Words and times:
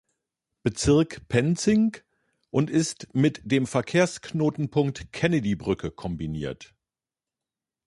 Bezirk, 0.63 1.27
Penzing, 1.27 1.95
und 2.49 2.71
ist 2.71 3.13
mit 3.13 3.39
dem 3.45 3.67
Verkehrsknotenpunkt 3.67 5.11
Kennedybrücke 5.13 5.91
kombiniert. 5.91 6.73